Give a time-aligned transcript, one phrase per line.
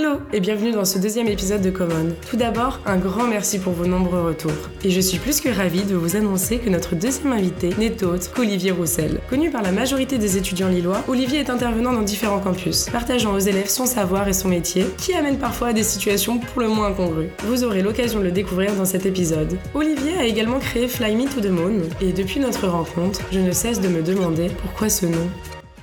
[0.00, 2.14] Hello et bienvenue dans ce deuxième épisode de Common.
[2.30, 4.50] Tout d'abord, un grand merci pour vos nombreux retours.
[4.82, 8.32] Et je suis plus que ravie de vous annoncer que notre deuxième invité n'est autre
[8.32, 9.20] qu'Olivier Roussel.
[9.28, 13.40] Connu par la majorité des étudiants lillois, Olivier est intervenant dans différents campus, partageant aux
[13.40, 16.86] élèves son savoir et son métier, qui amène parfois à des situations pour le moins
[16.86, 17.28] incongrues.
[17.44, 19.58] Vous aurez l'occasion de le découvrir dans cet épisode.
[19.74, 23.52] Olivier a également créé Fly Me to the Moon, et depuis notre rencontre, je ne
[23.52, 25.28] cesse de me demander pourquoi ce nom.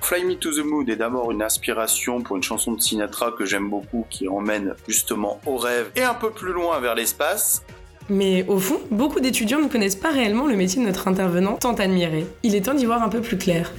[0.08, 3.44] Fly Me to the Moon est d'abord une inspiration pour une chanson de Sinatra que
[3.44, 7.62] j'aime beaucoup qui emmène justement au rêve et un peu plus loin vers l'espace.
[8.08, 11.74] Mais au fond, beaucoup d'étudiants ne connaissent pas réellement le métier de notre intervenant tant
[11.74, 12.26] admiré.
[12.44, 13.74] Il est temps d'y voir un peu plus clair.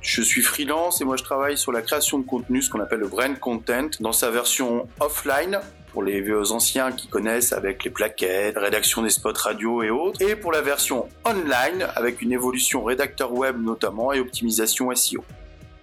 [0.00, 3.00] Je suis freelance et moi je travaille sur la création de contenu, ce qu'on appelle
[3.00, 5.58] le brand content, dans sa version offline
[5.92, 10.22] pour les vieux anciens qui connaissent avec les plaquettes, rédaction des spots radio et autres,
[10.22, 15.24] et pour la version online avec une évolution rédacteur web notamment et optimisation SEO.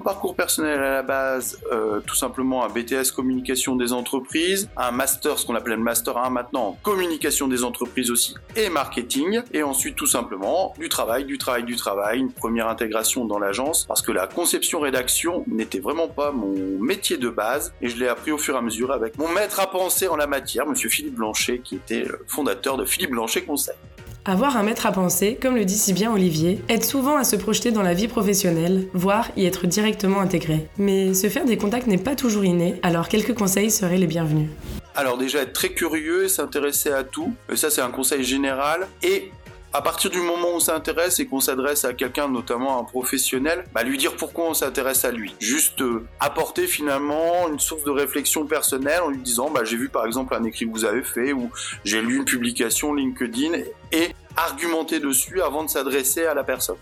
[0.02, 5.38] Parcours personnel à la base, euh, tout simplement un BTS communication des entreprises, un master,
[5.38, 9.96] ce qu'on appelle le master 1 maintenant, communication des entreprises aussi, et marketing, et ensuite
[9.96, 14.12] tout simplement du travail, du travail, du travail, une première intégration dans l'agence, parce que
[14.12, 18.56] la conception-rédaction n'était vraiment pas mon métier de base, et je l'ai appris au fur
[18.56, 21.76] et à mesure avec mon maître à penser en la matière, monsieur Philippe Blanchet, qui
[21.76, 23.76] était fondateur de Philippe Blanchet Conseil.
[24.24, 27.36] Avoir un maître à penser, comme le dit si bien Olivier, aide souvent à se
[27.36, 30.68] projeter dans la vie professionnelle, voire y être directement intégré.
[30.78, 34.50] Mais se faire des contacts n'est pas toujours inné, alors quelques conseils seraient les bienvenus.
[34.94, 39.32] Alors déjà être très curieux s'intéresser à tout, ça c'est un conseil général, et
[39.74, 43.64] à partir du moment où on s'intéresse et qu'on s'adresse à quelqu'un, notamment un professionnel,
[43.74, 45.34] bah lui dire pourquoi on s'intéresse à lui.
[45.40, 49.90] Juste euh, apporter finalement une source de réflexion personnelle en lui disant bah j'ai vu
[49.90, 51.50] par exemple un écrit que vous avez fait ou
[51.86, 53.54] j'ai lu une publication LinkedIn
[53.92, 56.78] et argumenter dessus avant de s'adresser à la personne.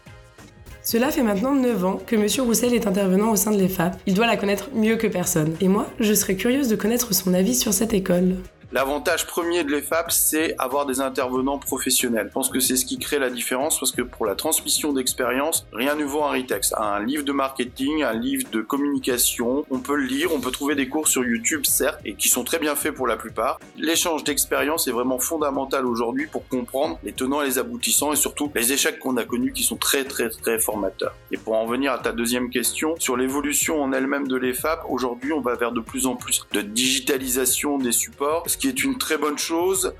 [0.81, 3.99] Cela fait maintenant 9 ans que Monsieur Roussel est intervenant au sein de l'EFAP.
[4.07, 5.55] Il doit la connaître mieux que personne.
[5.61, 8.37] Et moi, je serais curieuse de connaître son avis sur cette école.
[8.71, 12.27] L'avantage premier de l'EFAP, c'est avoir des intervenants professionnels.
[12.27, 15.65] Je pense que c'est ce qui crée la différence parce que pour la transmission d'expérience,
[15.73, 16.75] rien ne vaut un retext.
[16.77, 20.75] Un livre de marketing, un livre de communication, on peut le lire, on peut trouver
[20.75, 23.59] des cours sur YouTube, certes, et qui sont très bien faits pour la plupart.
[23.75, 28.51] L'échange d'expérience est vraiment fondamental aujourd'hui pour comprendre les tenants et les aboutissants et surtout
[28.53, 31.15] les échecs qu'on a connus qui sont très très très formateurs.
[31.31, 35.33] Et pour en venir à ta deuxième question, sur l'évolution en elle-même de l'EFAP, aujourd'hui
[35.33, 39.17] on va vers de plus en plus de digitalisation des supports qui est une très
[39.17, 39.93] bonne chose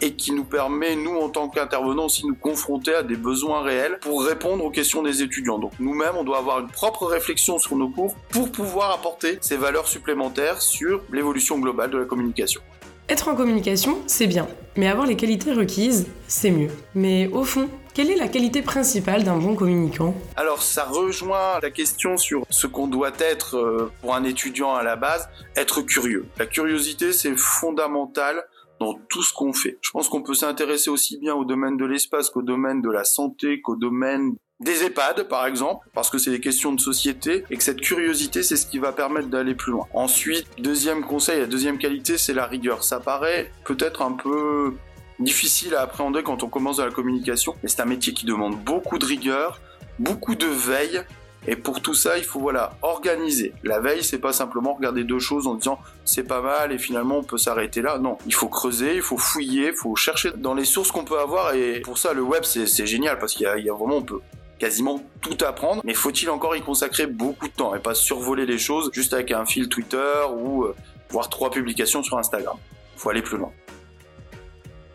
[0.00, 3.62] et qui nous permet, nous, en tant qu'intervenants, aussi de nous confronter à des besoins
[3.62, 5.58] réels pour répondre aux questions des étudiants.
[5.58, 9.56] Donc nous-mêmes, on doit avoir une propre réflexion sur nos cours pour pouvoir apporter ces
[9.56, 12.60] valeurs supplémentaires sur l'évolution globale de la communication.
[13.08, 16.70] Être en communication, c'est bien, mais avoir les qualités requises, c'est mieux.
[16.94, 20.14] Mais au fond, quelle est la qualité principale d'un bon communicant?
[20.36, 24.82] Alors ça rejoint la question sur ce qu'on doit être euh, pour un étudiant à
[24.82, 26.26] la base, être curieux.
[26.38, 28.44] La curiosité c'est fondamental
[28.80, 29.78] dans tout ce qu'on fait.
[29.82, 33.04] Je pense qu'on peut s'intéresser aussi bien au domaine de l'espace qu'au domaine de la
[33.04, 37.56] santé, qu'au domaine des EHPAD par exemple, parce que c'est des questions de société et
[37.56, 39.86] que cette curiosité c'est ce qui va permettre d'aller plus loin.
[39.92, 42.84] Ensuite, deuxième conseil, la deuxième qualité c'est la rigueur.
[42.84, 44.74] Ça paraît peut-être un peu
[45.18, 48.58] difficile à appréhender quand on commence dans la communication, mais c'est un métier qui demande
[48.58, 49.60] beaucoup de rigueur,
[49.98, 51.02] beaucoup de veille.
[51.48, 53.52] Et pour tout ça, il faut voilà organiser.
[53.64, 57.18] La veille, c'est pas simplement regarder deux choses en disant c'est pas mal et finalement
[57.18, 57.98] on peut s'arrêter là.
[57.98, 61.18] Non, il faut creuser, il faut fouiller, il faut chercher dans les sources qu'on peut
[61.18, 61.54] avoir.
[61.54, 64.20] Et pour ça, le web c'est génial parce qu'il y, a vraiment on peut
[64.62, 65.82] quasiment tout apprendre.
[65.84, 69.32] Mais faut-il encore y consacrer beaucoup de temps et pas survoler les choses juste avec
[69.32, 70.76] un fil Twitter ou euh,
[71.10, 72.56] voir trois publications sur Instagram?
[72.96, 73.50] Faut aller plus loin.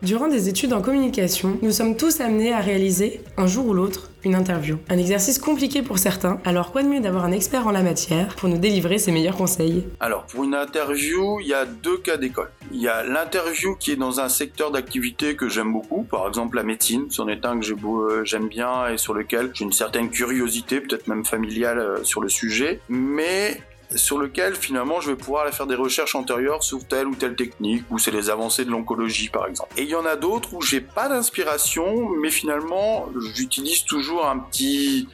[0.00, 4.10] Durant des études en communication, nous sommes tous amenés à réaliser, un jour ou l'autre,
[4.24, 4.78] une interview.
[4.88, 8.36] Un exercice compliqué pour certains, alors quoi de mieux d'avoir un expert en la matière
[8.36, 9.86] pour nous délivrer ses meilleurs conseils?
[10.00, 12.50] Alors pour une interview, il y a deux cas d'école.
[12.70, 16.56] Il y a l'interview qui est dans un secteur d'activité que j'aime beaucoup, par exemple
[16.56, 20.10] la médecine, c'en est un que euh, j'aime bien et sur lequel j'ai une certaine
[20.10, 23.62] curiosité, peut-être même familiale euh, sur le sujet, mais
[23.94, 27.36] sur lequel finalement je vais pouvoir aller faire des recherches antérieures sur telle ou telle
[27.36, 29.72] technique, ou c'est les avancées de l'oncologie par exemple.
[29.78, 34.38] Et il y en a d'autres où j'ai pas d'inspiration, mais finalement j'utilise toujours un
[34.38, 35.08] petit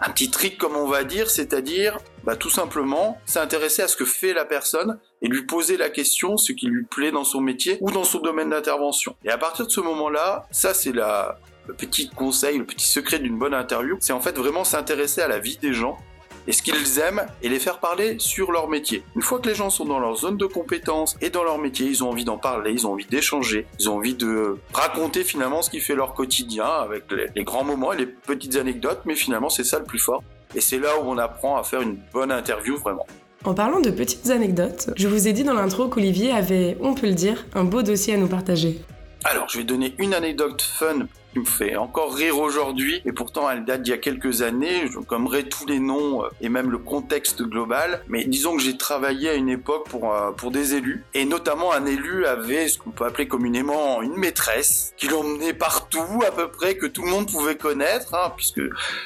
[0.00, 4.04] un petit trick comme on va dire, c'est-à-dire bah, tout simplement s'intéresser à ce que
[4.04, 7.78] fait la personne et lui poser la question, ce qui lui plaît dans son métier
[7.80, 9.16] ou dans son domaine d'intervention.
[9.24, 13.20] Et à partir de ce moment-là, ça c'est la le petit conseil, le petit secret
[13.20, 15.98] d'une bonne interview, c'est en fait vraiment s'intéresser à la vie des gens
[16.46, 19.04] et ce qu'ils aiment et les faire parler sur leur métier.
[19.14, 21.86] Une fois que les gens sont dans leur zone de compétence et dans leur métier,
[21.86, 25.62] ils ont envie d'en parler, ils ont envie d'échanger, ils ont envie de raconter finalement
[25.62, 29.50] ce qui fait leur quotidien avec les, grands moments et les petites anecdotes, mais finalement
[29.50, 30.22] c'est ça le plus fort.
[30.54, 33.06] Et c'est là où on apprend à faire une bonne interview vraiment.
[33.42, 37.06] En parlant de petites anecdotes, je vous ai dit dans l'intro qu'Olivier avait, on peut
[37.06, 38.78] le dire, un beau dossier à nous partager.
[39.24, 43.48] Alors, je vais donner une anecdote fun qui me fait encore rire aujourd'hui, et pourtant
[43.50, 46.70] elle date d'il y a quelques années, je gommerai tous les noms euh, et même
[46.70, 50.74] le contexte global, mais disons que j'ai travaillé à une époque pour, euh, pour des
[50.74, 55.54] élus, et notamment un élu avait ce qu'on peut appeler communément une maîtresse, qui l'emmenait
[55.54, 58.62] partout à peu près, que tout le monde pouvait connaître, hein, puisque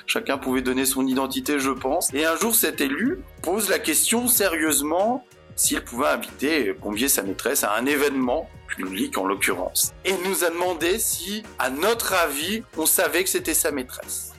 [0.07, 4.27] chacun pouvait donner son identité je pense, et un jour cet élu pose la question
[4.29, 5.25] sérieusement
[5.57, 9.93] s'il pouvait inviter, convier sa maîtresse à un événement public en l'occurrence.
[10.05, 14.33] Et nous a demandé si, à notre avis, on savait que c'était sa maîtresse.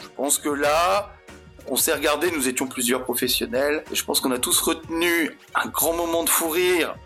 [0.00, 1.12] Je pense que là,
[1.68, 5.66] on s'est regardé, nous étions plusieurs professionnels, et je pense qu'on a tous retenu un
[5.68, 6.96] grand moment de fou rire.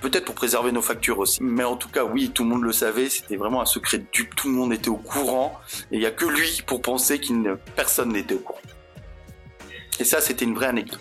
[0.00, 1.38] Peut-être pour préserver nos factures aussi.
[1.42, 4.06] Mais en tout cas, oui, tout le monde le savait, c'était vraiment un secret de
[4.12, 5.58] dupe, tout le monde était au courant,
[5.90, 8.60] et il n'y a que lui pour penser qu'il personne n'était au courant.
[9.98, 11.00] Et ça, c'était une vraie anecdote.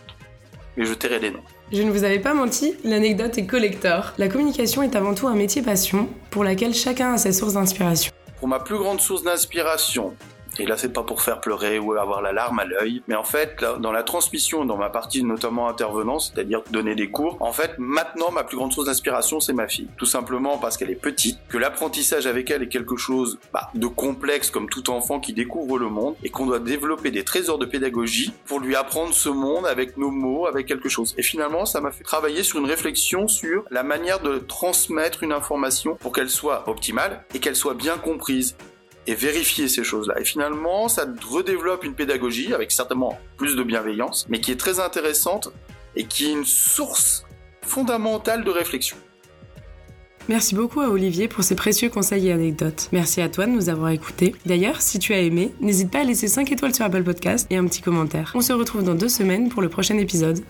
[0.78, 1.44] Et je tairai les noms.
[1.72, 4.14] Je ne vous avais pas menti, l'anecdote est collector.
[4.20, 8.12] La communication est avant tout un métier passion pour laquelle chacun a ses sources d'inspiration.
[8.38, 10.14] Pour ma plus grande source d'inspiration,
[10.58, 13.24] et là, c'est pas pour faire pleurer ou avoir la larme à l'œil, mais en
[13.24, 17.76] fait, dans la transmission, dans ma partie notamment intervenant, c'est-à-dire donner des cours, en fait,
[17.78, 19.88] maintenant, ma plus grande source d'inspiration, c'est ma fille.
[19.98, 23.88] Tout simplement parce qu'elle est petite, que l'apprentissage avec elle est quelque chose bah, de
[23.88, 27.66] complexe comme tout enfant qui découvre le monde, et qu'on doit développer des trésors de
[27.66, 31.14] pédagogie pour lui apprendre ce monde avec nos mots, avec quelque chose.
[31.18, 35.32] Et finalement, ça m'a fait travailler sur une réflexion sur la manière de transmettre une
[35.32, 38.56] information pour qu'elle soit optimale et qu'elle soit bien comprise
[39.08, 40.20] et vérifier ces choses-là.
[40.20, 44.80] Et finalement, ça redéveloppe une pédagogie avec certainement plus de bienveillance, mais qui est très
[44.80, 45.50] intéressante
[45.96, 47.26] et qui est une source
[47.62, 48.98] fondamentale de réflexion.
[50.28, 52.90] Merci beaucoup à Olivier pour ses précieux conseils et anecdotes.
[52.92, 54.34] Merci à toi de nous avoir écoutés.
[54.48, 57.58] D'ailleurs, si tu as aimé, n'hésite pas à laisser 5 étoiles sur Apple Podcast et
[57.58, 58.32] un petit commentaire.
[58.34, 60.44] On se retrouve dans deux semaines pour le prochain épisode.